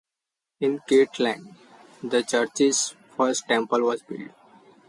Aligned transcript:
In 0.61 0.79
Kirtland, 0.89 1.53
the 2.01 2.23
church's 2.23 2.95
first 3.15 3.47
temple 3.47 3.81
was 3.81 4.01
built. 4.01 4.31